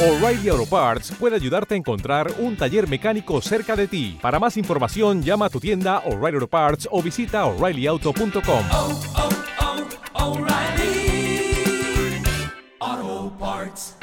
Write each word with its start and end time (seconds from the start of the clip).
O'Reilly 0.00 0.48
Auto 0.48 0.64
Parts 0.64 1.10
puede 1.18 1.34
ayudarte 1.34 1.74
a 1.74 1.76
encontrar 1.76 2.32
un 2.38 2.56
taller 2.56 2.88
mecánico 2.88 3.40
cerca 3.42 3.74
de 3.74 3.88
ti. 3.88 4.16
Para 4.22 4.38
más 4.38 4.56
información, 4.56 5.24
llama 5.24 5.46
a 5.46 5.50
tu 5.50 5.58
tienda 5.58 5.98
O'Reilly 6.06 6.36
Auto 6.36 6.46
Parts 6.46 6.88
o 6.92 7.02
visita 7.02 7.44
oreillyauto.com. 7.46 8.64
oh, 8.70 9.00
oh, 12.84 13.36
Parts. 13.40 13.96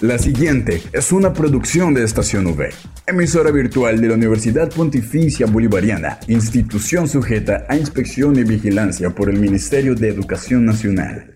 La 0.00 0.18
siguiente 0.18 0.82
es 0.94 1.12
una 1.12 1.34
producción 1.34 1.92
de 1.92 2.02
Estación 2.02 2.46
V, 2.46 2.70
emisora 3.06 3.50
virtual 3.50 4.00
de 4.00 4.08
la 4.08 4.14
Universidad 4.14 4.70
Pontificia 4.70 5.44
Bolivariana, 5.44 6.18
institución 6.28 7.06
sujeta 7.06 7.66
a 7.68 7.76
inspección 7.76 8.38
y 8.38 8.44
vigilancia 8.44 9.10
por 9.10 9.28
el 9.28 9.38
Ministerio 9.38 9.94
de 9.94 10.08
Educación 10.08 10.64
Nacional. 10.64 11.31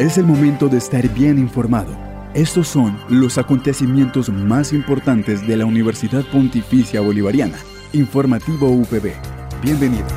Es 0.00 0.16
el 0.16 0.24
momento 0.24 0.70
de 0.70 0.78
estar 0.78 1.06
bien 1.10 1.38
informado. 1.38 1.94
Estos 2.32 2.68
son 2.68 2.98
los 3.10 3.36
acontecimientos 3.36 4.30
más 4.30 4.72
importantes 4.72 5.46
de 5.46 5.58
la 5.58 5.66
Universidad 5.66 6.24
Pontificia 6.32 7.02
Bolivariana. 7.02 7.58
Informativo 7.92 8.70
UPB. 8.70 9.12
Bienvenidos. 9.60 10.10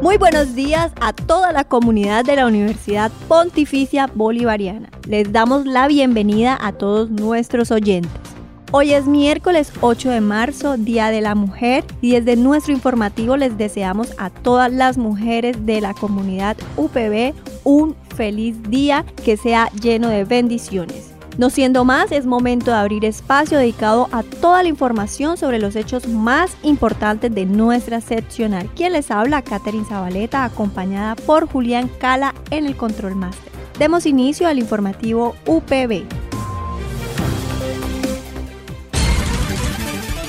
Muy 0.00 0.16
buenos 0.16 0.56
días 0.56 0.90
a 1.00 1.12
toda 1.12 1.52
la 1.52 1.62
comunidad 1.62 2.24
de 2.24 2.34
la 2.34 2.48
Universidad 2.48 3.12
Pontificia 3.28 4.08
Bolivariana. 4.12 4.88
Les 5.06 5.30
damos 5.30 5.66
la 5.66 5.86
bienvenida 5.86 6.58
a 6.60 6.72
todos 6.72 7.10
nuestros 7.10 7.70
oyentes. 7.70 8.31
Hoy 8.74 8.94
es 8.94 9.04
miércoles 9.04 9.70
8 9.82 10.08
de 10.08 10.22
marzo, 10.22 10.78
Día 10.78 11.10
de 11.10 11.20
la 11.20 11.34
Mujer, 11.34 11.84
y 12.00 12.12
desde 12.12 12.36
nuestro 12.36 12.72
informativo 12.72 13.36
les 13.36 13.58
deseamos 13.58 14.14
a 14.16 14.30
todas 14.30 14.72
las 14.72 14.96
mujeres 14.96 15.66
de 15.66 15.82
la 15.82 15.92
comunidad 15.92 16.56
UPB 16.78 17.34
un 17.64 17.94
feliz 18.16 18.56
día 18.70 19.04
que 19.22 19.36
sea 19.36 19.68
lleno 19.82 20.08
de 20.08 20.24
bendiciones. 20.24 21.12
No 21.36 21.50
siendo 21.50 21.84
más, 21.84 22.12
es 22.12 22.24
momento 22.24 22.70
de 22.70 22.78
abrir 22.78 23.04
espacio 23.04 23.58
dedicado 23.58 24.08
a 24.10 24.22
toda 24.22 24.62
la 24.62 24.70
información 24.70 25.36
sobre 25.36 25.58
los 25.58 25.76
hechos 25.76 26.08
más 26.08 26.56
importantes 26.62 27.34
de 27.34 27.44
nuestra 27.44 28.00
seccional. 28.00 28.70
Quien 28.74 28.94
les 28.94 29.10
habla, 29.10 29.42
Catherine 29.42 29.84
Zabaleta, 29.84 30.44
acompañada 30.44 31.14
por 31.14 31.46
Julián 31.46 31.90
Cala 31.98 32.34
en 32.50 32.64
el 32.64 32.74
Control 32.74 33.16
Master. 33.16 33.52
Demos 33.78 34.06
inicio 34.06 34.48
al 34.48 34.58
informativo 34.58 35.34
UPB. 35.46 36.06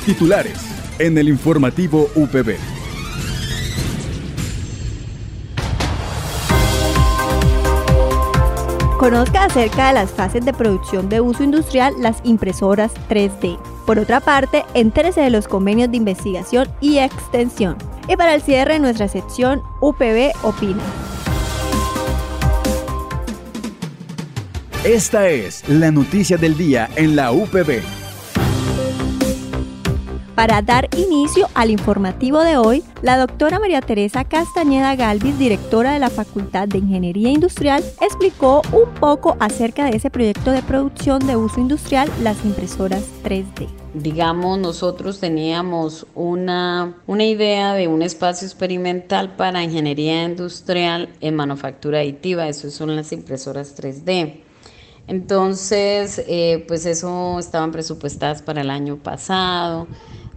Titulares 0.05 0.59
en 0.99 1.17
el 1.17 1.29
informativo 1.29 2.09
UPB. 2.15 2.57
Conozca 8.99 9.45
acerca 9.45 9.87
de 9.87 9.93
las 9.93 10.11
fases 10.11 10.43
de 10.43 10.51
producción 10.51 11.07
de 11.07 11.21
uso 11.21 11.43
industrial 11.43 11.93
las 11.99 12.17
impresoras 12.25 12.91
3D. 13.09 13.57
Por 13.85 13.97
otra 13.97 14.19
parte, 14.19 14.65
entérese 14.73 15.21
de 15.21 15.29
los 15.29 15.47
convenios 15.47 15.89
de 15.89 15.97
investigación 15.97 16.67
y 16.81 16.97
extensión. 16.97 17.77
Y 18.09 18.17
para 18.17 18.35
el 18.35 18.41
cierre 18.41 18.73
de 18.73 18.79
nuestra 18.79 19.07
sección, 19.07 19.61
UPB 19.79 20.33
Opina. 20.43 20.83
Esta 24.83 25.29
es 25.29 25.67
la 25.69 25.91
noticia 25.91 26.35
del 26.35 26.57
día 26.57 26.89
en 26.97 27.15
la 27.15 27.31
UPB. 27.31 28.02
Para 30.35 30.63
dar 30.63 30.89
inicio 30.97 31.47
al 31.53 31.69
informativo 31.69 32.39
de 32.43 32.57
hoy, 32.57 32.83
la 33.03 33.17
doctora 33.19 33.59
María 33.59 33.81
Teresa 33.81 34.25
Castañeda 34.25 34.95
Galvis, 34.95 35.37
directora 35.37 35.93
de 35.93 35.99
la 35.99 36.09
Facultad 36.09 36.67
de 36.67 36.79
Ingeniería 36.79 37.29
Industrial, 37.29 37.83
explicó 38.01 38.63
un 38.71 38.91
poco 38.95 39.37
acerca 39.39 39.85
de 39.85 39.95
ese 39.95 40.09
proyecto 40.09 40.49
de 40.49 40.63
producción 40.63 41.25
de 41.27 41.35
uso 41.35 41.59
industrial, 41.59 42.09
las 42.23 42.43
impresoras 42.45 43.03
3D. 43.23 43.67
Digamos, 43.93 44.57
nosotros 44.57 45.19
teníamos 45.19 46.07
una, 46.15 46.95
una 47.05 47.25
idea 47.25 47.75
de 47.75 47.87
un 47.87 48.01
espacio 48.01 48.47
experimental 48.47 49.35
para 49.35 49.61
ingeniería 49.61 50.23
industrial 50.23 51.09
en 51.21 51.35
manufactura 51.35 51.99
aditiva, 51.99 52.47
eso 52.47 52.71
son 52.71 52.95
las 52.95 53.11
impresoras 53.11 53.79
3D. 53.79 54.41
Entonces, 55.05 56.23
eh, 56.27 56.63
pues 56.67 56.85
eso 56.85 57.37
estaban 57.37 57.71
presupuestadas 57.71 58.41
para 58.41 58.61
el 58.61 58.69
año 58.69 58.97
pasado. 58.97 59.87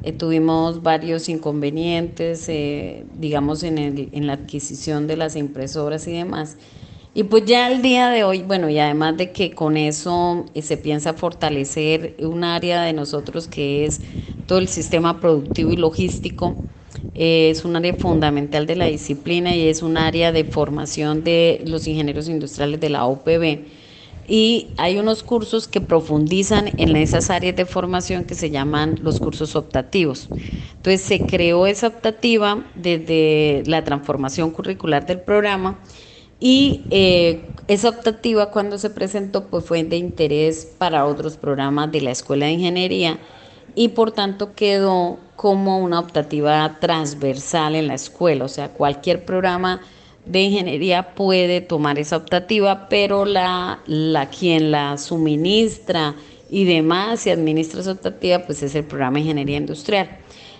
Eh, 0.02 0.12
tuvimos 0.12 0.82
varios 0.82 1.28
inconvenientes, 1.28 2.48
eh, 2.48 3.06
digamos, 3.14 3.62
en, 3.62 3.78
el, 3.78 4.08
en 4.12 4.26
la 4.26 4.34
adquisición 4.34 5.06
de 5.06 5.16
las 5.16 5.36
impresoras 5.36 6.06
y 6.06 6.12
demás. 6.12 6.58
Y 7.14 7.24
pues 7.24 7.44
ya 7.46 7.70
el 7.72 7.82
día 7.82 8.08
de 8.10 8.24
hoy, 8.24 8.42
bueno, 8.42 8.68
y 8.68 8.78
además 8.78 9.16
de 9.16 9.32
que 9.32 9.54
con 9.54 9.76
eso 9.76 10.44
eh, 10.54 10.62
se 10.62 10.76
piensa 10.76 11.14
fortalecer 11.14 12.16
un 12.20 12.44
área 12.44 12.82
de 12.82 12.92
nosotros 12.92 13.48
que 13.48 13.86
es 13.86 14.02
todo 14.46 14.58
el 14.58 14.68
sistema 14.68 15.18
productivo 15.20 15.72
y 15.72 15.76
logístico, 15.76 16.62
es 17.14 17.64
un 17.64 17.74
área 17.76 17.94
fundamental 17.94 18.66
de 18.66 18.76
la 18.76 18.84
disciplina 18.86 19.56
y 19.56 19.66
es 19.68 19.82
un 19.82 19.96
área 19.96 20.32
de 20.32 20.44
formación 20.44 21.24
de 21.24 21.62
los 21.66 21.86
ingenieros 21.88 22.28
industriales 22.28 22.78
de 22.80 22.90
la 22.90 23.06
OPB 23.06 23.64
y 24.28 24.74
hay 24.76 24.98
unos 24.98 25.22
cursos 25.22 25.68
que 25.68 25.80
profundizan 25.80 26.72
en 26.76 26.96
esas 26.96 27.30
áreas 27.30 27.56
de 27.56 27.66
formación 27.66 28.24
que 28.24 28.34
se 28.34 28.50
llaman 28.50 28.96
los 29.02 29.20
cursos 29.20 29.56
optativos. 29.56 30.30
Entonces 30.76 31.02
se 31.02 31.26
creó 31.26 31.66
esa 31.66 31.88
optativa 31.88 32.64
desde 32.74 33.62
la 33.66 33.84
transformación 33.84 34.50
curricular 34.50 35.06
del 35.06 35.20
programa 35.20 35.80
y 36.38 36.86
eh, 36.90 37.50
esa 37.68 37.88
optativa 37.88 38.50
cuando 38.50 38.78
se 38.78 38.90
presentó 38.90 39.48
pues 39.48 39.64
fue 39.64 39.82
de 39.82 39.96
interés 39.96 40.66
para 40.78 41.06
otros 41.06 41.36
programas 41.36 41.90
de 41.90 42.02
la 42.02 42.10
Escuela 42.10 42.46
de 42.46 42.52
Ingeniería 42.52 43.18
y 43.74 43.88
por 43.88 44.12
tanto 44.12 44.54
quedó 44.54 45.18
como 45.34 45.78
una 45.78 46.00
optativa 46.00 46.78
transversal 46.80 47.74
en 47.74 47.88
la 47.88 47.94
escuela, 47.94 48.44
o 48.44 48.48
sea, 48.48 48.72
cualquier 48.72 49.24
programa 49.24 49.80
de 50.26 50.40
ingeniería 50.40 51.14
puede 51.14 51.60
tomar 51.60 51.98
esa 51.98 52.16
optativa, 52.16 52.88
pero 52.88 53.24
la, 53.24 53.80
la 53.86 54.28
quien 54.28 54.70
la 54.70 54.98
suministra 54.98 56.14
y 56.50 56.64
demás 56.64 57.26
y 57.26 57.30
administra 57.30 57.80
esa 57.80 57.92
optativa, 57.92 58.40
pues 58.40 58.62
es 58.62 58.74
el 58.74 58.84
programa 58.84 59.14
de 59.14 59.20
ingeniería 59.20 59.56
industrial. 59.56 60.18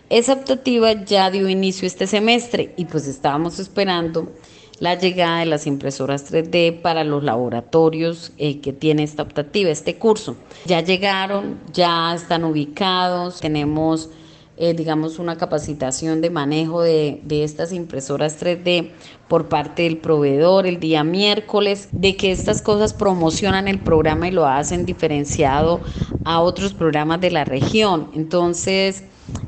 Esa 0.08 0.34
optativa 0.34 0.92
ya 1.04 1.30
dio 1.30 1.48
inicio 1.48 1.86
este 1.86 2.06
semestre 2.06 2.72
y 2.76 2.84
pues 2.84 3.08
estábamos 3.08 3.58
esperando 3.58 4.32
la 4.78 4.94
llegada 4.94 5.40
de 5.40 5.46
las 5.46 5.66
impresoras 5.66 6.32
3D 6.32 6.80
para 6.80 7.02
los 7.02 7.24
laboratorios 7.24 8.32
eh, 8.38 8.60
que 8.60 8.72
tiene 8.72 9.02
esta 9.02 9.22
optativa, 9.22 9.70
este 9.70 9.96
curso. 9.96 10.36
Ya 10.64 10.80
llegaron, 10.80 11.58
ya 11.72 12.14
están 12.14 12.44
ubicados, 12.44 13.40
tenemos 13.40 14.10
eh, 14.58 14.72
digamos, 14.72 15.18
una 15.18 15.36
capacitación 15.36 16.20
de 16.20 16.30
manejo 16.30 16.82
de, 16.82 17.20
de, 17.24 17.44
estas 17.44 17.72
impresoras 17.72 18.40
3D 18.42 18.90
por 19.28 19.48
parte 19.48 19.82
del 19.82 19.98
proveedor 19.98 20.66
el 20.66 20.80
día 20.80 21.04
miércoles, 21.04 21.88
de 21.92 22.16
que 22.16 22.32
estas 22.32 22.62
cosas 22.62 22.94
promocionan 22.94 23.68
el 23.68 23.78
programa 23.78 24.28
y 24.28 24.30
lo 24.30 24.46
hacen 24.46 24.86
diferenciado 24.86 25.80
a 26.24 26.40
otros 26.40 26.72
programas 26.72 27.20
de 27.20 27.30
la 27.30 27.44
región. 27.44 28.10
Entonces, 28.14 29.04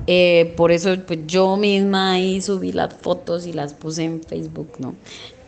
eh, 0.06 0.52
por 0.56 0.72
eso 0.72 0.94
pues, 1.06 1.20
yo 1.26 1.56
misma 1.56 2.12
ahí 2.12 2.40
subí 2.42 2.72
las 2.72 2.92
fotos 2.92 3.46
y 3.46 3.52
las 3.52 3.72
puse 3.72 4.04
en 4.04 4.22
Facebook, 4.22 4.72
¿no? 4.78 4.94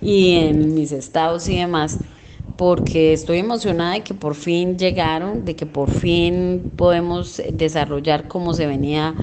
Y 0.01 0.37
en 0.37 0.75
mis 0.75 0.93
estados 0.93 1.49
y 1.49 1.59
demás 1.59 1.99
porque 2.57 3.15
estoy 3.15 3.39
emocionada 3.39 3.95
de 3.95 4.03
que 4.03 4.13
por 4.13 4.35
fin 4.35 4.77
llegaron, 4.77 5.45
de 5.45 5.57
que 5.57 5.65
por 5.65 5.91
fin 5.91 6.73
podemos 6.77 7.41
desarrollar 7.53 8.29
como 8.29 8.53
se 8.53 8.67
venía 8.67 9.15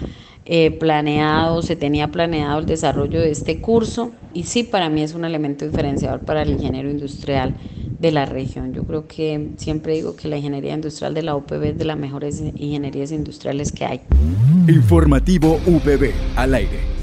eh, 0.50 0.72
planeado, 0.72 1.62
se 1.62 1.76
tenía 1.76 2.10
planeado 2.10 2.60
el 2.60 2.66
desarrollo 2.66 3.20
de 3.20 3.32
este 3.32 3.60
curso 3.60 4.12
y 4.34 4.44
sí, 4.44 4.64
para 4.64 4.90
mí 4.90 5.02
es 5.04 5.14
un 5.14 5.26
elemento 5.26 5.66
diferenciador 5.68 6.22
para 6.22 6.44
el 6.44 6.52
ingeniero 6.52 6.90
industrial 6.90 7.56
de 8.00 8.12
la 8.12 8.26
región. 8.26 8.74
Yo 8.74 8.84
creo 8.84 9.08
que 9.08 9.50
siempre 9.58 9.94
digo 9.96 10.16
que 10.16 10.30
la 10.30 10.38
ingeniería 10.38 10.74
industrial 10.74 11.14
de 11.14 11.24
la 11.24 11.36
UPB 11.36 11.64
es 11.64 11.78
de 11.78 11.86
las 11.86 11.98
mejores 11.98 12.42
ingenierías 12.56 13.12
industriales 13.12 13.74
que 13.74 13.86
hay. 13.86 14.02
Informativo 14.68 15.60
UPB 15.66 16.12
al 16.38 16.54
aire. 16.54 16.97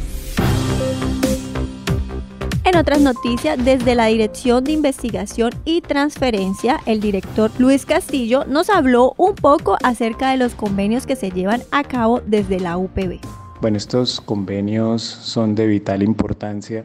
En 2.75 2.81
otras 2.81 3.03
noticias, 3.03 3.65
desde 3.65 3.94
la 3.94 4.06
Dirección 4.06 4.65
de 4.65 4.73
Investigación 4.73 5.53
y 5.65 5.81
Transferencia, 5.81 6.81
el 6.87 6.99
director 6.99 7.53
Luis 7.56 7.87
Castillo 7.87 8.44
nos 8.47 8.69
habló 8.69 9.15
un 9.17 9.37
poco 9.37 9.76
acerca 9.85 10.32
de 10.32 10.38
los 10.38 10.56
convenios 10.56 11.06
que 11.06 11.15
se 11.15 11.31
llevan 11.31 11.62
a 11.71 11.85
cabo 11.85 12.21
desde 12.26 12.59
la 12.59 12.76
UPB. 12.76 13.21
Bueno, 13.61 13.76
estos 13.76 14.21
convenios 14.21 15.03
son 15.05 15.55
de 15.55 15.69
vital 15.69 16.03
importancia 16.03 16.85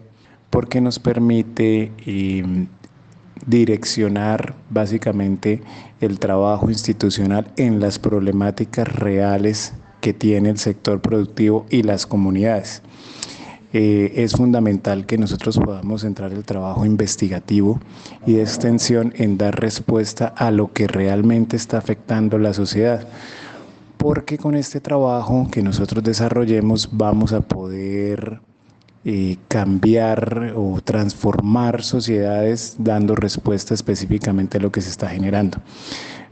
porque 0.52 0.80
nos 0.80 1.00
permite 1.00 1.92
eh, 2.06 2.68
direccionar 3.48 4.54
básicamente 4.70 5.64
el 6.02 6.20
trabajo 6.20 6.70
institucional 6.70 7.48
en 7.58 7.80
las 7.80 7.98
problemáticas 7.98 8.88
reales 8.88 9.74
que 10.02 10.14
tiene 10.14 10.52
el 10.52 10.60
sector 10.60 11.02
productivo 11.02 11.66
y 11.72 11.82
las 11.82 12.06
comunidades. 12.06 12.84
Eh, 13.72 14.14
es 14.16 14.34
fundamental 14.34 15.06
que 15.06 15.20
nosotros 15.20 15.60
podamos 15.60 16.04
entrar 16.04 16.34
el 16.34 16.44
trabajo 16.44 16.86
investigativo 16.86 17.80
y 18.26 18.34
de 18.34 18.42
extensión 18.42 19.14
en 19.16 19.38
dar 19.38 19.60
respuesta 19.60 20.28
a 20.28 20.50
lo 20.50 20.74
que 20.74 20.88
realmente 20.88 21.56
está 21.56 21.78
afectando 21.78 22.40
la 22.40 22.54
sociedad. 22.54 23.08
Porque 23.98 24.38
con 24.38 24.56
este 24.56 24.80
trabajo 24.80 25.48
que 25.52 25.62
nosotros 25.62 26.04
desarrollemos 26.04 26.90
vamos 26.92 27.34
a 27.34 27.42
poder 27.42 28.42
cambiar 29.48 30.54
o 30.56 30.82
transformar 30.82 31.84
sociedades 31.84 32.76
dando 32.78 33.16
respuesta 33.16 33.74
específicamente 33.74 34.58
a 34.58 34.62
lo 34.62 34.72
que 34.72 34.82
se 34.82 34.90
está 34.90 35.08
generando. 35.10 35.60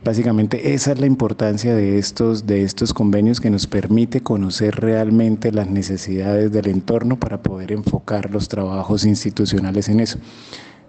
Básicamente 0.04 0.74
esa 0.74 0.92
es 0.92 1.00
la 1.00 1.08
importancia 1.08 1.76
de 1.76 1.98
estos, 1.98 2.46
de 2.46 2.64
estos 2.64 2.94
convenios 2.94 3.42
que 3.42 3.50
nos 3.50 3.68
permite 3.68 4.22
conocer 4.22 4.76
realmente 4.76 5.52
las 5.52 5.68
necesidades 5.68 6.52
del 6.52 6.68
entorno 6.68 7.20
para 7.20 7.42
poder 7.42 7.72
enfocar 7.72 8.32
los 8.32 8.48
trabajos 8.48 9.06
institucionales 9.06 9.90
en 9.90 10.00
eso, 10.00 10.20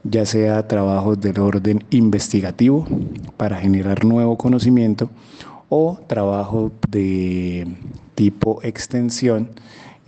ya 0.05 0.27
sea 0.27 0.69
trabajos 0.69 1.21
del 1.21 1.41
orden 1.41 1.83
investigativo 1.91 2.87
para 3.37 3.59
generar 3.59 4.05
nuevo 4.05 4.37
conocimiento 4.37 5.11
o 5.69 5.99
trabajo 6.07 6.71
de 6.89 7.67
tipo 8.15 8.61
extensión 8.63 9.51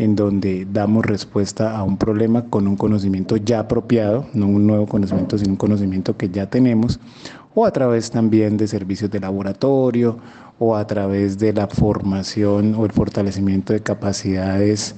en 0.01 0.17
donde 0.17 0.67
damos 0.73 1.05
respuesta 1.05 1.77
a 1.77 1.83
un 1.83 1.99
problema 1.99 2.47
con 2.47 2.67
un 2.67 2.75
conocimiento 2.75 3.37
ya 3.37 3.61
apropiado, 3.61 4.25
no 4.33 4.47
un 4.47 4.67
nuevo 4.67 4.87
conocimiento, 4.87 5.37
sino 5.37 5.51
un 5.51 5.57
conocimiento 5.57 6.17
que 6.17 6.31
ya 6.31 6.49
tenemos, 6.49 6.99
o 7.55 7.67
a 7.67 7.71
través 7.71 8.11
también 8.11 8.57
de 8.57 8.67
servicios 8.67 9.11
de 9.11 9.21
laboratorio 9.21 10.17
o 10.59 10.75
a 10.75 10.87
través 10.87 11.39
de 11.39 11.53
la 11.53 11.67
formación 11.67 12.75
o 12.77 12.87
el 12.87 12.93
fortalecimiento 12.93 13.75
de 13.75 13.81
capacidades 13.81 14.95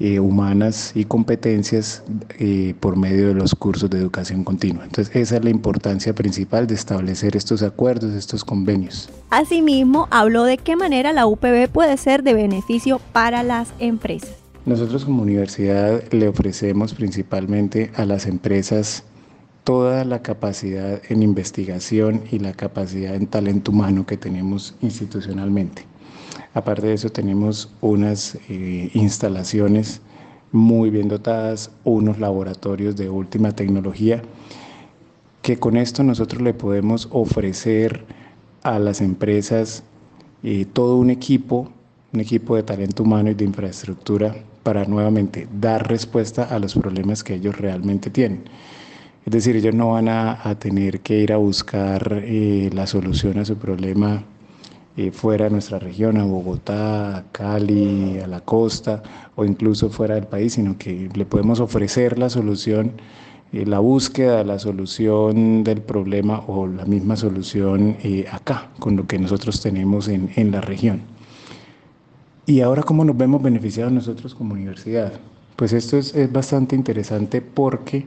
eh, 0.00 0.18
humanas 0.18 0.90
y 0.96 1.04
competencias 1.04 2.02
eh, 2.40 2.74
por 2.80 2.96
medio 2.96 3.28
de 3.28 3.34
los 3.34 3.54
cursos 3.54 3.88
de 3.90 3.98
educación 3.98 4.42
continua. 4.42 4.84
Entonces, 4.84 5.14
esa 5.14 5.36
es 5.36 5.44
la 5.44 5.50
importancia 5.50 6.14
principal 6.14 6.66
de 6.66 6.74
establecer 6.74 7.36
estos 7.36 7.62
acuerdos, 7.62 8.12
estos 8.14 8.44
convenios. 8.44 9.08
Asimismo, 9.30 10.08
habló 10.10 10.44
de 10.44 10.58
qué 10.58 10.74
manera 10.74 11.12
la 11.12 11.26
UPB 11.26 11.68
puede 11.68 11.96
ser 11.96 12.24
de 12.24 12.34
beneficio 12.34 13.00
para 13.12 13.44
las 13.44 13.72
empresas. 13.78 14.34
Nosotros 14.66 15.04
como 15.04 15.22
universidad 15.22 16.02
le 16.10 16.26
ofrecemos 16.26 16.94
principalmente 16.94 17.92
a 17.94 18.04
las 18.04 18.26
empresas 18.26 19.04
toda 19.62 20.04
la 20.04 20.22
capacidad 20.22 21.00
en 21.08 21.22
investigación 21.22 22.22
y 22.30 22.38
la 22.38 22.52
capacidad 22.52 23.14
en 23.14 23.26
talento 23.26 23.70
humano 23.72 24.06
que 24.06 24.16
tenemos 24.16 24.74
institucionalmente. 24.82 25.84
Aparte 26.54 26.86
de 26.86 26.94
eso 26.94 27.10
tenemos 27.10 27.68
unas 27.80 28.38
eh, 28.48 28.88
instalaciones 28.94 30.00
muy 30.52 30.88
bien 30.88 31.08
dotadas, 31.08 31.72
unos 31.82 32.20
laboratorios 32.20 32.94
de 32.94 33.10
última 33.10 33.50
tecnología, 33.50 34.22
que 35.42 35.58
con 35.58 35.76
esto 35.76 36.04
nosotros 36.04 36.40
le 36.42 36.54
podemos 36.54 37.08
ofrecer 37.10 38.04
a 38.62 38.78
las 38.78 39.00
empresas 39.00 39.82
eh, 40.44 40.64
todo 40.72 40.96
un 40.96 41.10
equipo, 41.10 41.72
un 42.12 42.20
equipo 42.20 42.54
de 42.54 42.62
talento 42.62 43.02
humano 43.02 43.30
y 43.30 43.34
de 43.34 43.44
infraestructura 43.44 44.36
para 44.62 44.84
nuevamente 44.84 45.48
dar 45.60 45.88
respuesta 45.88 46.44
a 46.44 46.60
los 46.60 46.74
problemas 46.74 47.24
que 47.24 47.34
ellos 47.34 47.58
realmente 47.58 48.10
tienen. 48.10 48.44
Es 49.26 49.32
decir, 49.32 49.56
ellos 49.56 49.74
no 49.74 49.92
van 49.92 50.08
a, 50.08 50.54
tener 50.60 51.00
que 51.00 51.18
ir 51.18 51.32
a 51.32 51.36
buscar 51.36 52.22
eh, 52.24 52.70
la 52.72 52.86
solución 52.86 53.38
a 53.38 53.44
su 53.44 53.56
problema 53.56 54.22
eh, 54.96 55.10
fuera 55.10 55.46
de 55.46 55.50
nuestra 55.50 55.78
región, 55.78 56.16
a 56.18 56.24
Bogotá, 56.24 57.16
a 57.16 57.24
Cali, 57.32 58.18
a 58.20 58.26
la 58.26 58.40
costa 58.40 59.02
o 59.34 59.44
incluso 59.44 59.90
fuera 59.90 60.14
del 60.14 60.26
país, 60.26 60.54
sino 60.54 60.78
que 60.78 61.08
le 61.14 61.26
podemos 61.26 61.60
ofrecer 61.60 62.18
la 62.18 62.30
solución, 62.30 62.92
eh, 63.52 63.66
la 63.66 63.80
búsqueda, 63.80 64.44
la 64.44 64.58
solución 64.58 65.64
del 65.64 65.80
problema 65.82 66.44
o 66.46 66.66
la 66.66 66.84
misma 66.84 67.16
solución 67.16 67.96
acá, 68.30 68.68
con 68.78 68.96
lo 68.96 69.06
que 69.06 69.18
nosotros 69.18 69.60
tenemos 69.60 70.08
en, 70.08 70.30
en 70.36 70.50
la 70.52 70.60
región. 70.60 71.02
Y 72.46 72.60
ahora, 72.60 72.82
¿cómo 72.82 73.04
nos 73.04 73.16
vemos 73.16 73.42
beneficiados 73.42 73.92
nosotros 73.92 74.34
como 74.34 74.52
universidad? 74.52 75.14
Pues 75.56 75.72
esto 75.72 75.96
es, 75.96 76.14
es 76.14 76.30
bastante 76.30 76.76
interesante 76.76 77.40
porque 77.40 78.06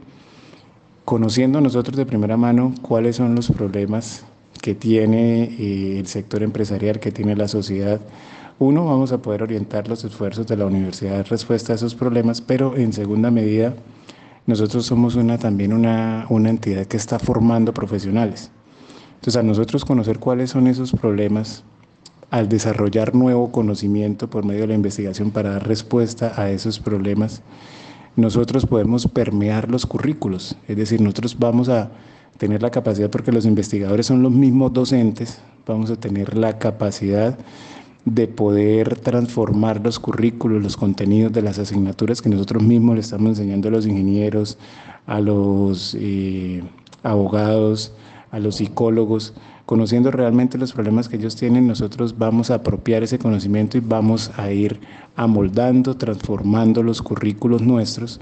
conociendo 1.04 1.60
nosotros 1.60 1.96
de 1.96 2.06
primera 2.06 2.36
mano 2.36 2.74
cuáles 2.82 3.16
son 3.16 3.34
los 3.34 3.50
problemas 3.50 4.24
que 4.60 4.74
tiene 4.74 5.44
eh, 5.44 5.98
el 5.98 6.06
sector 6.06 6.42
empresarial, 6.42 7.00
que 7.00 7.12
tiene 7.12 7.36
la 7.36 7.48
sociedad, 7.48 8.00
uno, 8.60 8.84
vamos 8.84 9.12
a 9.12 9.18
poder 9.18 9.44
orientar 9.44 9.88
los 9.88 10.02
esfuerzos 10.02 10.46
de 10.48 10.56
la 10.56 10.66
universidad 10.66 11.18
en 11.18 11.24
respuesta 11.24 11.72
a 11.72 11.76
esos 11.76 11.94
problemas, 11.94 12.40
pero 12.40 12.76
en 12.76 12.92
segunda 12.92 13.30
medida, 13.30 13.74
nosotros 14.46 14.84
somos 14.84 15.14
una, 15.14 15.38
también 15.38 15.72
una, 15.72 16.26
una 16.28 16.50
entidad 16.50 16.86
que 16.86 16.96
está 16.96 17.20
formando 17.20 17.72
profesionales. 17.72 18.50
Entonces, 19.14 19.36
a 19.36 19.42
nosotros 19.44 19.84
conocer 19.84 20.18
cuáles 20.18 20.50
son 20.50 20.66
esos 20.66 20.90
problemas, 20.92 21.62
al 22.30 22.48
desarrollar 22.48 23.14
nuevo 23.14 23.52
conocimiento 23.52 24.28
por 24.28 24.44
medio 24.44 24.62
de 24.62 24.68
la 24.68 24.74
investigación 24.74 25.30
para 25.30 25.50
dar 25.50 25.66
respuesta 25.66 26.32
a 26.36 26.50
esos 26.50 26.80
problemas, 26.80 27.42
nosotros 28.16 28.66
podemos 28.66 29.06
permear 29.06 29.70
los 29.70 29.86
currículos, 29.86 30.56
es 30.66 30.76
decir, 30.76 31.00
nosotros 31.00 31.38
vamos 31.38 31.68
a 31.68 31.90
tener 32.38 32.62
la 32.62 32.70
capacidad, 32.70 33.10
porque 33.10 33.32
los 33.32 33.44
investigadores 33.44 34.06
son 34.06 34.22
los 34.22 34.32
mismos 34.32 34.72
docentes, 34.72 35.40
vamos 35.66 35.90
a 35.90 35.96
tener 35.96 36.36
la 36.36 36.58
capacidad 36.58 37.36
de 38.04 38.26
poder 38.26 38.96
transformar 38.96 39.80
los 39.84 39.98
currículos, 39.98 40.62
los 40.62 40.76
contenidos 40.76 41.32
de 41.32 41.42
las 41.42 41.58
asignaturas 41.58 42.22
que 42.22 42.30
nosotros 42.30 42.62
mismos 42.62 42.94
le 42.94 43.00
estamos 43.02 43.30
enseñando 43.30 43.68
a 43.68 43.72
los 43.72 43.86
ingenieros, 43.86 44.56
a 45.06 45.20
los 45.20 45.96
eh, 45.98 46.62
abogados, 47.02 47.92
a 48.30 48.38
los 48.38 48.56
psicólogos, 48.56 49.34
conociendo 49.66 50.10
realmente 50.10 50.56
los 50.56 50.72
problemas 50.72 51.08
que 51.08 51.16
ellos 51.16 51.36
tienen, 51.36 51.66
nosotros 51.66 52.16
vamos 52.16 52.50
a 52.50 52.54
apropiar 52.54 53.02
ese 53.02 53.18
conocimiento 53.18 53.76
y 53.76 53.80
vamos 53.80 54.30
a 54.38 54.50
ir 54.50 54.80
amoldando, 55.16 55.96
transformando 55.96 56.82
los 56.82 57.02
currículos 57.02 57.60
nuestros, 57.60 58.20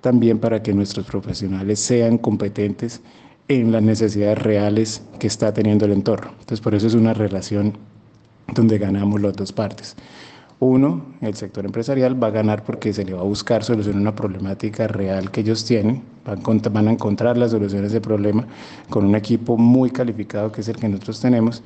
también 0.00 0.38
para 0.38 0.62
que 0.62 0.72
nuestros 0.72 1.04
profesionales 1.04 1.80
sean 1.80 2.16
competentes 2.16 3.02
en 3.48 3.72
las 3.72 3.82
necesidades 3.82 4.38
reales 4.38 5.02
que 5.18 5.26
está 5.26 5.52
teniendo 5.52 5.86
el 5.86 5.92
entorno. 5.92 6.30
Entonces, 6.32 6.60
por 6.60 6.74
eso 6.74 6.86
es 6.86 6.94
una 6.94 7.14
relación 7.14 7.74
donde 8.54 8.78
ganamos 8.78 9.20
las 9.20 9.34
dos 9.34 9.52
partes. 9.52 9.96
Uno, 10.60 11.02
el 11.20 11.34
sector 11.34 11.64
empresarial 11.64 12.20
va 12.20 12.28
a 12.28 12.30
ganar 12.30 12.64
porque 12.64 12.92
se 12.92 13.04
le 13.04 13.14
va 13.14 13.20
a 13.20 13.24
buscar 13.24 13.62
solucionar 13.62 14.00
una 14.00 14.14
problemática 14.14 14.88
real 14.88 15.30
que 15.30 15.42
ellos 15.42 15.64
tienen, 15.64 16.02
van, 16.24 16.88
a 16.88 16.90
encontrar 16.90 17.38
las 17.38 17.52
soluciones 17.52 17.92
de 17.92 18.00
problema 18.00 18.44
con 18.90 19.04
un 19.04 19.14
equipo 19.14 19.56
muy 19.56 19.90
calificado 19.90 20.50
que 20.50 20.60
es 20.60 20.68
el 20.68 20.76
que 20.76 20.88
nosotros 20.88 21.20
tenemos. 21.20 21.62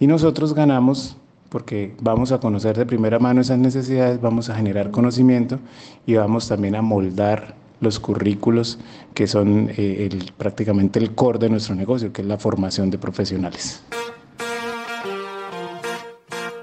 Y 0.00 0.06
nosotros 0.06 0.54
ganamos 0.54 1.16
porque 1.50 1.94
vamos 2.00 2.32
a 2.32 2.40
conocer 2.40 2.78
de 2.78 2.86
primera 2.86 3.18
mano 3.18 3.42
esas 3.42 3.58
necesidades, 3.58 4.18
vamos 4.18 4.48
a 4.48 4.54
generar 4.54 4.90
conocimiento 4.90 5.58
y 6.06 6.14
vamos 6.14 6.48
también 6.48 6.74
a 6.74 6.80
moldar 6.80 7.54
los 7.82 8.00
currículos 8.00 8.78
que 9.12 9.26
son 9.26 9.70
eh, 9.76 10.08
prácticamente 10.38 10.98
el 10.98 11.14
core 11.14 11.38
de 11.38 11.50
nuestro 11.50 11.74
negocio, 11.74 12.12
que 12.12 12.22
es 12.22 12.28
la 12.28 12.38
formación 12.38 12.90
de 12.90 12.98
profesionales. 12.98 13.82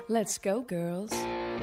Let's 0.07 0.41
go, 0.43 0.65
girls. 0.67 1.11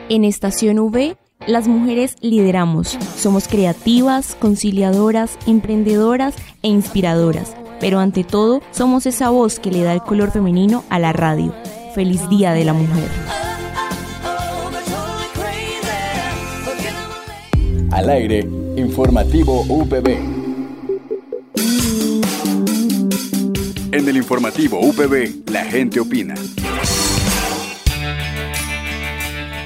En 0.09 0.25
Estación 0.25 0.79
V, 0.79 1.17
las 1.49 1.67
mujeres 1.67 2.15
lideramos. 2.21 2.97
Somos 3.17 3.49
creativas, 3.49 4.37
conciliadoras, 4.37 5.37
emprendedoras 5.47 6.37
e 6.63 6.69
inspiradoras. 6.69 7.57
Pero 7.81 7.99
ante 7.99 8.25
todo, 8.25 8.63
somos 8.71 9.05
esa 9.07 9.31
voz 9.31 9.59
que 9.59 9.73
le 9.73 9.83
da 9.83 9.93
el 9.93 10.01
color 10.01 10.31
femenino 10.31 10.85
a 10.91 10.99
la 10.99 11.13
radio. 11.13 11.53
Feliz 11.95 12.29
Día 12.29 12.53
de 12.53 12.65
la 12.65 12.73
Mujer. 12.73 13.09
Al 17.91 18.11
aire, 18.11 18.47
informativo 18.77 19.63
UPB. 19.69 20.09
En 23.93 24.09
el 24.09 24.17
informativo 24.17 24.79
UPB, 24.81 25.51
la 25.51 25.65
gente 25.65 25.99
opina. 25.99 26.35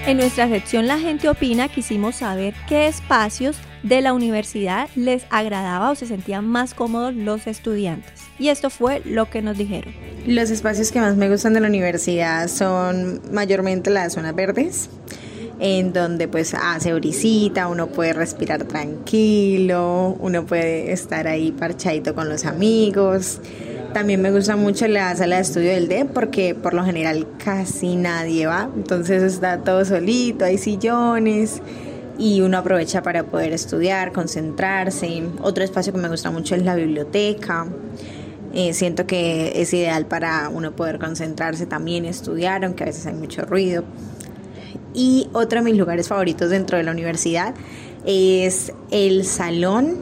En 0.07 0.17
nuestra 0.17 0.49
sección 0.49 0.87
La 0.87 0.99
gente 0.99 1.29
opina 1.29 1.69
quisimos 1.69 2.17
saber 2.17 2.55
qué 2.69 2.87
espacios 2.87 3.57
de 3.83 4.01
la 4.01 4.13
universidad 4.13 4.89
les 4.95 5.25
agradaba 5.31 5.91
o 5.91 5.95
se 5.95 6.07
sentían 6.07 6.47
más 6.47 6.75
cómodos 6.75 7.15
los 7.15 7.47
estudiantes. 7.47 8.13
Y 8.39 8.49
esto 8.49 8.71
fue 8.71 9.03
lo 9.05 9.29
que 9.29 9.43
nos 9.43 9.59
dijeron. 9.59 9.93
Los 10.27 10.51
espacios 10.51 10.93
que 10.93 11.01
más 11.01 11.17
me 11.17 11.29
gustan 11.29 11.55
de 11.55 11.61
la 11.61 11.69
universidad 11.69 12.49
son 12.49 13.21
mayormente 13.33 13.91
las 13.91 14.13
zonas 14.13 14.35
verdes 14.35 14.89
en 15.61 15.93
donde 15.93 16.27
pues 16.27 16.55
hace 16.55 16.95
brisita, 16.95 17.69
uno 17.69 17.89
puede 17.89 18.15
respirar 18.15 18.65
tranquilo, 18.65 20.17
uno 20.19 20.47
puede 20.47 20.91
estar 20.91 21.29
ahí 21.29 21.53
parchadito 21.53 22.15
con 22.15 22.29
los 22.29 22.47
amigos. 22.47 23.41
También 23.93 24.23
me 24.23 24.31
gusta 24.31 24.57
mucho 24.57 24.89
la 24.89 25.15
sala 25.17 25.37
de 25.37 25.43
estudio 25.43 25.71
del 25.73 25.89
D 25.89 26.07
porque 26.07 26.55
por 26.55 26.73
lo 26.73 26.85
general 26.85 27.27
casi 27.45 27.97
nadie 27.97 28.47
va, 28.47 28.71
entonces 28.75 29.23
está 29.23 29.59
todo 29.59 29.85
solito, 29.85 30.45
hay 30.45 30.59
sillones 30.59 31.61
y 32.17 32.41
uno 32.41 32.59
aprovecha 32.59 33.03
para 33.03 33.25
poder 33.25 33.53
estudiar, 33.53 34.13
concentrarse. 34.13 35.25
Otro 35.43 35.65
espacio 35.65 35.93
que 35.93 35.99
me 35.99 36.09
gusta 36.09 36.31
mucho 36.31 36.55
es 36.55 36.65
la 36.65 36.75
biblioteca. 36.75 37.67
Eh, 38.53 38.75
siento 38.75 39.07
que 39.07 39.61
es 39.61 39.73
ideal 39.73 40.07
para 40.07 40.49
uno 40.49 40.73
poder 40.73 40.99
concentrarse 40.99 41.67
también, 41.67 42.05
estudiar, 42.05 42.65
aunque 42.65 42.83
a 42.85 42.87
veces 42.87 43.07
hay 43.07 43.15
mucho 43.15 43.43
ruido. 43.43 43.85
Y 44.95 45.29
otro 45.33 45.61
de 45.61 45.65
mis 45.65 45.77
lugares 45.77 46.09
favoritos 46.09 46.51
dentro 46.51 46.77
de 46.77 46.85
la 46.85 46.91
universidad 46.91 47.55
es 48.05 48.73
el 48.91 49.25
salón 49.25 49.99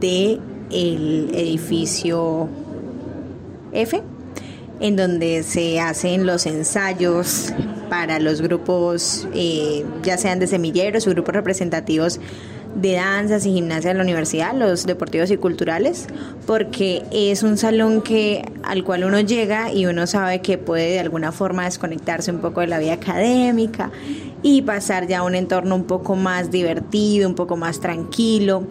del 0.00 0.40
el 0.70 1.30
edificio 1.34 2.48
F, 3.72 4.02
en 4.80 4.96
donde 4.96 5.42
se 5.42 5.80
hacen 5.80 6.26
los 6.26 6.46
ensayos 6.46 7.52
para 7.88 8.20
los 8.20 8.40
grupos, 8.40 9.26
eh, 9.34 9.84
ya 10.02 10.16
sean 10.16 10.38
de 10.38 10.46
semilleros 10.46 11.06
o 11.06 11.10
grupos 11.10 11.34
representativos 11.34 12.20
de 12.74 12.92
danzas 12.92 13.46
y 13.46 13.52
gimnasia 13.52 13.90
de 13.90 13.96
la 13.96 14.02
universidad, 14.02 14.54
los 14.54 14.86
deportivos 14.86 15.30
y 15.30 15.36
culturales, 15.36 16.06
porque 16.46 17.02
es 17.10 17.42
un 17.42 17.58
salón 17.58 18.00
que 18.00 18.44
al 18.62 18.84
cual 18.84 19.04
uno 19.04 19.20
llega 19.20 19.72
y 19.72 19.86
uno 19.86 20.06
sabe 20.06 20.40
que 20.40 20.56
puede 20.56 20.92
de 20.92 21.00
alguna 21.00 21.32
forma 21.32 21.64
desconectarse 21.64 22.30
un 22.30 22.38
poco 22.38 22.60
de 22.60 22.68
la 22.68 22.78
vida 22.78 22.94
académica 22.94 23.90
y 24.42 24.62
pasar 24.62 25.06
ya 25.06 25.18
a 25.18 25.22
un 25.22 25.34
entorno 25.34 25.74
un 25.74 25.84
poco 25.84 26.16
más 26.16 26.50
divertido, 26.50 27.28
un 27.28 27.34
poco 27.34 27.56
más 27.56 27.80
tranquilo 27.80 28.64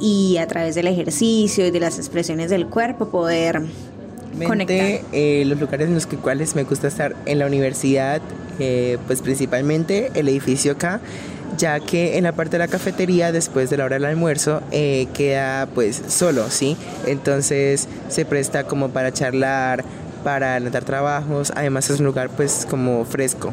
y 0.00 0.38
a 0.38 0.46
través 0.46 0.74
del 0.74 0.86
ejercicio 0.86 1.66
y 1.66 1.70
de 1.70 1.80
las 1.80 1.98
expresiones 1.98 2.50
del 2.50 2.66
cuerpo 2.66 3.08
poder 3.08 3.62
conectar. 4.46 5.00
Eh, 5.12 5.44
los 5.46 5.60
lugares 5.60 5.88
en 5.88 5.94
los 5.94 6.06
que, 6.06 6.16
cuales 6.16 6.54
me 6.54 6.64
gusta 6.64 6.88
estar 6.88 7.14
en 7.26 7.38
la 7.38 7.46
universidad, 7.46 8.20
eh, 8.58 8.98
pues 9.06 9.22
principalmente 9.22 10.10
el 10.14 10.28
edificio 10.28 10.72
acá 10.72 11.00
ya 11.56 11.80
que 11.80 12.18
en 12.18 12.24
la 12.24 12.32
parte 12.32 12.52
de 12.52 12.58
la 12.58 12.68
cafetería 12.68 13.32
después 13.32 13.70
de 13.70 13.76
la 13.76 13.84
hora 13.84 13.96
del 13.96 14.04
almuerzo 14.04 14.62
eh, 14.70 15.06
queda 15.14 15.66
pues 15.74 16.02
solo, 16.08 16.50
¿sí? 16.50 16.76
Entonces 17.06 17.88
se 18.08 18.24
presta 18.24 18.64
como 18.64 18.90
para 18.90 19.12
charlar, 19.12 19.84
para 20.24 20.52
adelantar 20.52 20.84
trabajos, 20.84 21.52
además 21.56 21.88
es 21.90 22.00
un 22.00 22.06
lugar 22.06 22.30
pues 22.30 22.66
como 22.68 23.04
fresco. 23.04 23.52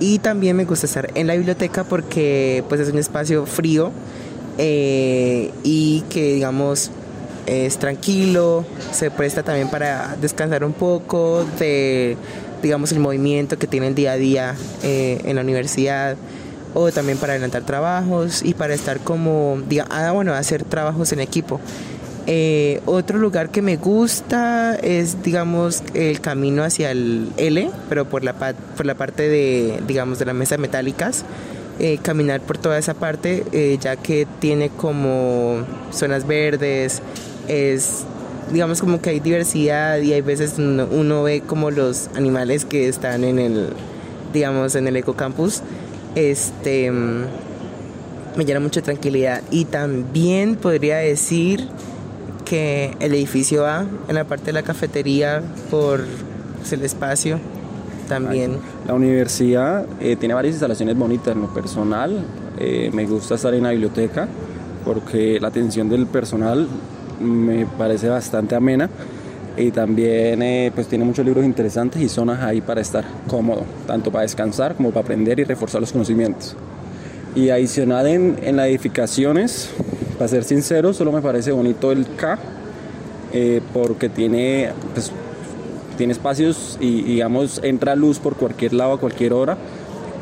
Y 0.00 0.18
también 0.18 0.56
me 0.56 0.64
gusta 0.64 0.86
estar 0.86 1.10
en 1.14 1.26
la 1.26 1.34
biblioteca 1.34 1.84
porque 1.84 2.64
pues 2.68 2.80
es 2.80 2.88
un 2.90 2.98
espacio 2.98 3.44
frío 3.46 3.92
eh, 4.58 5.50
y 5.62 6.02
que 6.10 6.34
digamos 6.34 6.90
es 7.46 7.78
tranquilo, 7.78 8.64
se 8.92 9.10
presta 9.10 9.42
también 9.42 9.68
para 9.68 10.16
descansar 10.20 10.64
un 10.64 10.72
poco 10.72 11.44
de 11.58 12.16
digamos 12.62 12.92
el 12.92 13.00
movimiento 13.00 13.58
que 13.58 13.66
tiene 13.66 13.88
el 13.88 13.94
día 13.94 14.12
a 14.12 14.16
día 14.16 14.54
eh, 14.82 15.20
en 15.24 15.36
la 15.36 15.42
universidad 15.42 16.16
o 16.74 16.90
también 16.92 17.18
para 17.18 17.32
adelantar 17.32 17.62
trabajos 17.62 18.42
y 18.44 18.54
para 18.54 18.74
estar 18.74 19.00
como, 19.00 19.60
diga, 19.68 19.86
ah, 19.90 20.12
bueno, 20.12 20.34
hacer 20.34 20.64
trabajos 20.64 21.12
en 21.12 21.20
equipo. 21.20 21.60
Eh, 22.26 22.80
otro 22.86 23.18
lugar 23.18 23.50
que 23.50 23.62
me 23.62 23.76
gusta 23.76 24.76
es, 24.76 25.22
digamos, 25.22 25.82
el 25.94 26.20
camino 26.20 26.62
hacia 26.62 26.90
el 26.90 27.32
L, 27.36 27.70
pero 27.88 28.04
por 28.04 28.22
la, 28.22 28.34
por 28.34 28.86
la 28.86 28.94
parte 28.94 29.28
de, 29.28 29.82
digamos, 29.86 30.18
de 30.18 30.26
las 30.26 30.34
mesas 30.34 30.58
metálicas. 30.58 31.24
Eh, 31.80 31.98
caminar 32.02 32.42
por 32.42 32.58
toda 32.58 32.76
esa 32.78 32.92
parte, 32.92 33.42
eh, 33.52 33.78
ya 33.80 33.96
que 33.96 34.26
tiene 34.38 34.68
como 34.68 35.64
zonas 35.90 36.26
verdes, 36.26 37.00
es, 37.48 38.04
digamos, 38.52 38.80
como 38.80 39.00
que 39.00 39.10
hay 39.10 39.20
diversidad 39.20 39.98
y 39.98 40.12
hay 40.12 40.20
veces 40.20 40.54
uno, 40.58 40.86
uno 40.90 41.22
ve 41.22 41.40
como 41.40 41.70
los 41.70 42.10
animales 42.14 42.66
que 42.66 42.86
están 42.86 43.24
en 43.24 43.38
el, 43.38 43.70
digamos, 44.34 44.74
en 44.74 44.88
el 44.88 44.96
ecocampus 44.98 45.62
este 46.14 46.90
me 48.36 48.44
llena 48.44 48.60
mucha 48.60 48.80
tranquilidad 48.80 49.42
y 49.50 49.64
también 49.64 50.56
podría 50.56 50.98
decir 50.98 51.66
que 52.44 52.96
el 53.00 53.14
edificio 53.14 53.66
A 53.66 53.84
en 54.08 54.14
la 54.14 54.24
parte 54.24 54.46
de 54.46 54.52
la 54.52 54.62
cafetería 54.62 55.42
por 55.70 56.04
pues, 56.58 56.72
el 56.72 56.82
espacio 56.82 57.38
también. 58.08 58.58
La 58.86 58.94
universidad 58.94 59.86
eh, 60.00 60.16
tiene 60.16 60.34
varias 60.34 60.54
instalaciones 60.54 60.96
bonitas 60.96 61.34
en 61.34 61.42
lo 61.42 61.54
personal. 61.54 62.24
Eh, 62.58 62.90
me 62.92 63.06
gusta 63.06 63.36
estar 63.36 63.54
en 63.54 63.62
la 63.62 63.70
biblioteca 63.70 64.28
porque 64.84 65.38
la 65.40 65.48
atención 65.48 65.88
del 65.88 66.06
personal 66.06 66.66
me 67.20 67.66
parece 67.66 68.08
bastante 68.08 68.54
amena 68.54 68.88
y 69.60 69.70
también 69.70 70.42
eh, 70.42 70.72
pues 70.74 70.86
tiene 70.86 71.04
muchos 71.04 71.24
libros 71.24 71.44
interesantes 71.44 72.00
y 72.00 72.08
zonas 72.08 72.42
ahí 72.42 72.60
para 72.60 72.80
estar 72.80 73.04
cómodo, 73.28 73.62
tanto 73.86 74.10
para 74.10 74.22
descansar 74.22 74.74
como 74.74 74.90
para 74.90 75.02
aprender 75.02 75.38
y 75.38 75.44
reforzar 75.44 75.80
los 75.80 75.92
conocimientos. 75.92 76.56
Y 77.34 77.50
adicional 77.50 78.06
en, 78.06 78.56
las 78.56 78.66
edificaciones, 78.66 79.70
para 80.18 80.28
ser 80.28 80.44
sincero, 80.44 80.92
solo 80.92 81.12
me 81.12 81.22
parece 81.22 81.52
bonito 81.52 81.92
el 81.92 82.06
K, 82.16 82.38
eh, 83.32 83.60
porque 83.72 84.08
tiene, 84.08 84.72
pues, 84.94 85.12
tiene 85.96 86.12
espacios 86.12 86.76
y 86.80 87.02
digamos 87.02 87.60
entra 87.62 87.94
luz 87.94 88.18
por 88.18 88.36
cualquier 88.36 88.72
lado 88.72 88.94
a 88.94 89.00
cualquier 89.00 89.32
hora. 89.32 89.56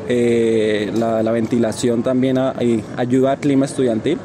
Eh, 0.07 0.91
la, 0.95 1.21
la, 1.21 1.31
ventilación 1.31 2.01
también 2.01 2.37
ayuda 2.97 3.33
al 3.33 3.37
clima 3.39 3.65
estudiantil. 3.65 4.17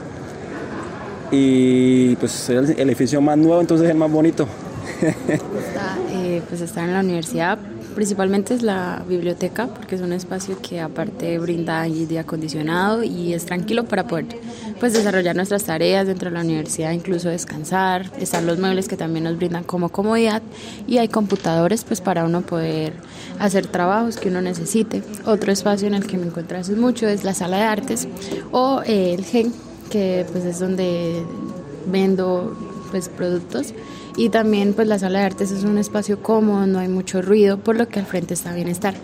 Y 1.31 2.17
pues 2.17 2.49
el, 2.49 2.71
el 2.79 2.89
edificio 2.89 3.21
más 3.21 3.37
nuevo, 3.37 3.61
entonces 3.61 3.87
es 3.87 3.91
el 3.91 3.99
más 3.99 4.11
bonito. 4.11 4.47
Eh, 5.03 6.43
pues 6.49 6.61
estar 6.61 6.85
en 6.85 6.95
la 6.95 7.01
universidad, 7.01 7.59
principalmente 7.95 8.55
es 8.55 8.63
la 8.63 9.03
biblioteca, 9.09 9.67
porque 9.69 9.95
es 9.95 10.01
un 10.01 10.13
espacio 10.13 10.61
que 10.61 10.81
aparte 10.81 11.39
brinda 11.39 11.83
aire 11.83 12.19
acondicionado 12.19 13.03
y 13.03 13.33
es 13.35 13.47
tranquilo 13.47 13.85
para 13.85 14.07
poder 14.07 14.27
pues 14.81 14.93
desarrollar 14.93 15.37
nuestras 15.37 15.65
tareas 15.65 16.07
dentro 16.07 16.31
de 16.31 16.37
la 16.37 16.43
universidad, 16.43 16.93
incluso 16.93 17.29
descansar, 17.29 18.11
están 18.19 18.47
los 18.47 18.59
muebles 18.59 18.89
que 18.89 18.97
también 18.97 19.25
nos 19.25 19.37
brindan 19.37 19.65
como 19.65 19.89
comodidad 19.89 20.43
y 20.87 20.99
hay 20.99 21.09
computadores 21.09 21.85
pues 21.85 22.01
para 22.01 22.25
uno 22.25 22.43
poder 22.43 22.95
hacer 23.39 23.67
trabajos 23.67 24.17
que 24.17 24.29
uno 24.29 24.41
necesite. 24.41 25.03
Otro 25.27 25.53
espacio 25.53 25.87
en 25.87 25.95
el 25.95 26.07
que 26.07 26.17
me 26.17 26.27
encuentro 26.27 26.55
mucho 26.77 27.09
es 27.09 27.25
la 27.25 27.35
sala 27.35 27.57
de 27.57 27.63
artes 27.65 28.09
o 28.53 28.83
eh, 28.87 29.15
el 29.15 29.25
GEN, 29.25 29.53
que 29.91 30.25
pues 30.33 30.45
es 30.45 30.59
donde 30.59 31.23
vendo 31.87 32.57
pues 32.91 33.09
productos 33.09 33.75
y 34.17 34.29
también 34.29 34.75
pues 34.75 34.89
la 34.89 34.99
sala 34.99 35.21
de 35.21 35.25
artes 35.27 35.51
es 35.51 35.65
un 35.65 35.79
espacio 35.79 36.23
cómodo, 36.23 36.67
no 36.67 36.79
hay 36.79 36.89
mucho 36.89 37.23
ruido, 37.23 37.59
por 37.59 37.77
lo 37.77 37.89
que 37.89 38.01
al 38.01 38.07
frente 38.07 38.35
está 38.35 38.55
bienestar. 38.55 38.95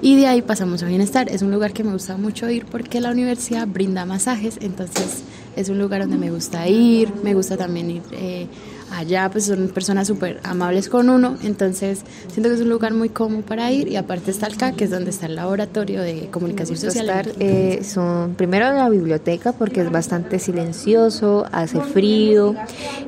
Y 0.00 0.16
de 0.16 0.26
ahí 0.26 0.42
pasamos 0.42 0.82
a 0.82 0.86
bienestar. 0.86 1.30
Es 1.30 1.40
un 1.40 1.50
lugar 1.50 1.72
que 1.72 1.82
me 1.82 1.92
gusta 1.92 2.16
mucho 2.16 2.50
ir 2.50 2.66
porque 2.66 3.00
la 3.00 3.10
universidad 3.10 3.66
brinda 3.66 4.04
masajes, 4.04 4.58
entonces 4.60 5.22
es 5.56 5.68
un 5.68 5.78
lugar 5.78 6.02
donde 6.02 6.18
me 6.18 6.30
gusta 6.30 6.68
ir, 6.68 7.10
me 7.22 7.34
gusta 7.34 7.56
también 7.56 7.90
ir 7.90 8.02
eh, 8.12 8.46
allá, 8.94 9.28
pues 9.30 9.46
son 9.46 9.68
personas 9.68 10.06
súper 10.06 10.40
amables 10.44 10.88
con 10.88 11.10
uno, 11.10 11.36
entonces 11.42 12.02
siento 12.28 12.48
que 12.48 12.56
es 12.56 12.60
un 12.60 12.68
lugar 12.68 12.94
muy 12.94 13.08
cómodo 13.08 13.42
para 13.42 13.70
ir 13.70 13.88
y 13.88 13.96
aparte 13.96 14.30
está 14.30 14.46
el 14.46 14.56
CA, 14.56 14.72
que 14.72 14.84
es 14.84 14.90
donde 14.90 15.10
está 15.10 15.26
el 15.26 15.36
laboratorio 15.36 16.02
de 16.02 16.28
comunicación 16.30 16.78
social. 16.78 17.08
Estar, 17.08 17.28
eh, 17.40 17.82
son 17.84 18.34
primero 18.34 18.70
la 18.72 18.88
biblioteca 18.88 19.52
porque 19.52 19.80
es 19.82 19.90
bastante 19.90 20.38
silencioso, 20.38 21.46
hace 21.52 21.80
frío 21.80 22.54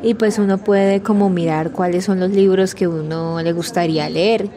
y 0.02 0.14
pues 0.14 0.38
uno 0.38 0.58
puede 0.58 1.02
como 1.02 1.30
mirar 1.30 1.72
cuáles 1.72 2.04
son 2.04 2.20
los 2.20 2.30
libros 2.30 2.74
que 2.74 2.88
uno 2.88 3.40
le 3.42 3.52
gustaría 3.52 4.08
leer. 4.08 4.48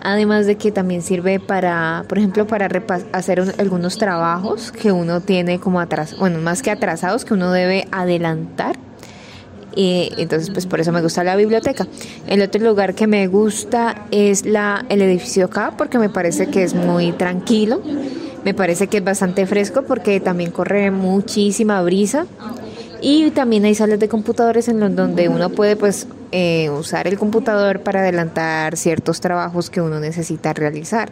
Además 0.00 0.46
de 0.46 0.56
que 0.56 0.70
también 0.70 1.02
sirve 1.02 1.40
para, 1.40 2.04
por 2.08 2.18
ejemplo, 2.18 2.46
para 2.46 2.68
hacer 3.12 3.42
algunos 3.58 3.98
trabajos 3.98 4.70
que 4.70 4.92
uno 4.92 5.20
tiene 5.20 5.58
como 5.58 5.80
atrás, 5.80 6.16
bueno, 6.16 6.38
más 6.38 6.62
que 6.62 6.70
atrasados, 6.70 7.24
que 7.24 7.34
uno 7.34 7.50
debe 7.50 7.88
adelantar 7.90 8.76
y 9.78 10.12
entonces 10.16 10.50
pues 10.50 10.66
por 10.66 10.80
eso 10.80 10.90
me 10.90 11.00
gusta 11.00 11.22
la 11.22 11.36
biblioteca. 11.36 11.86
El 12.26 12.42
otro 12.42 12.60
lugar 12.64 12.94
que 12.94 13.06
me 13.06 13.28
gusta 13.28 14.06
es 14.10 14.44
la, 14.44 14.84
el 14.88 15.00
edificio 15.02 15.44
acá 15.44 15.74
porque 15.78 16.00
me 16.00 16.08
parece 16.08 16.48
que 16.48 16.64
es 16.64 16.74
muy 16.74 17.12
tranquilo, 17.12 17.80
me 18.44 18.54
parece 18.54 18.88
que 18.88 18.96
es 18.96 19.04
bastante 19.04 19.46
fresco 19.46 19.82
porque 19.82 20.18
también 20.18 20.50
corre 20.50 20.90
muchísima 20.90 21.80
brisa 21.82 22.26
y 23.00 23.30
también 23.30 23.64
hay 23.66 23.76
salas 23.76 24.00
de 24.00 24.08
computadores 24.08 24.66
en 24.66 24.96
donde 24.96 25.28
uno 25.28 25.50
puede 25.50 25.76
pues 25.76 26.08
eh, 26.32 26.70
usar 26.70 27.06
el 27.06 27.18
computador 27.18 27.80
para 27.80 28.00
adelantar 28.00 28.76
ciertos 28.76 29.20
trabajos 29.20 29.70
que 29.70 29.80
uno 29.80 30.00
necesita 30.00 30.52
realizar. 30.52 31.08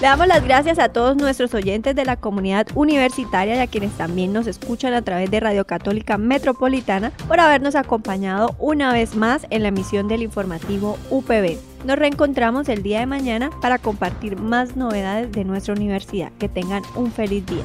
Le 0.00 0.06
damos 0.06 0.28
las 0.28 0.44
gracias 0.44 0.78
a 0.78 0.90
todos 0.90 1.16
nuestros 1.16 1.54
oyentes 1.54 1.96
de 1.96 2.04
la 2.04 2.16
comunidad 2.16 2.68
universitaria 2.76 3.56
y 3.56 3.58
a 3.58 3.66
quienes 3.66 3.90
también 3.96 4.32
nos 4.32 4.46
escuchan 4.46 4.94
a 4.94 5.02
través 5.02 5.28
de 5.28 5.40
Radio 5.40 5.64
Católica 5.64 6.18
Metropolitana 6.18 7.10
por 7.26 7.40
habernos 7.40 7.74
acompañado 7.74 8.54
una 8.60 8.92
vez 8.92 9.16
más 9.16 9.48
en 9.50 9.62
la 9.62 9.70
emisión 9.70 10.06
del 10.06 10.22
informativo 10.22 10.96
UPB. 11.10 11.58
Nos 11.84 11.98
reencontramos 11.98 12.68
el 12.68 12.84
día 12.84 13.00
de 13.00 13.06
mañana 13.06 13.50
para 13.60 13.78
compartir 13.78 14.36
más 14.36 14.76
novedades 14.76 15.32
de 15.32 15.44
nuestra 15.44 15.74
universidad. 15.74 16.30
Que 16.38 16.48
tengan 16.48 16.84
un 16.94 17.10
feliz 17.10 17.44
día. 17.46 17.64